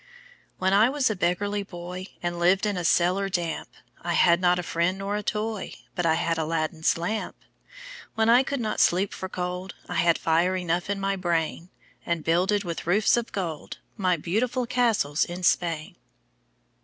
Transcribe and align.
When 0.57 0.73
I 0.73 0.89
was 0.89 1.11
a 1.11 1.15
beggarly 1.15 1.61
boy, 1.61 2.07
And 2.23 2.39
lived 2.39 2.65
in 2.65 2.75
a 2.75 2.83
cellar 2.83 3.29
damp, 3.29 3.69
I 4.01 4.13
had 4.13 4.41
not 4.41 4.57
a 4.57 4.63
friend 4.63 4.97
nor 4.97 5.15
a 5.15 5.21
toy, 5.21 5.73
But 5.93 6.07
I 6.07 6.15
had 6.15 6.39
Aladdin's 6.39 6.97
lamp; 6.97 7.35
When 8.15 8.27
I 8.27 8.41
could 8.41 8.59
not 8.59 8.79
sleep 8.79 9.13
for 9.13 9.29
cold, 9.29 9.75
I 9.87 9.97
had 10.01 10.17
fire 10.17 10.55
enough 10.55 10.89
in 10.89 10.99
my 10.99 11.15
brain, 11.17 11.69
And 12.03 12.23
builded, 12.23 12.63
with 12.63 12.87
roofs 12.87 13.15
of 13.15 13.31
gold, 13.31 13.77
My 13.95 14.17
beautiful 14.17 14.65
castles 14.65 15.23
in 15.23 15.43
Spain! 15.43 15.95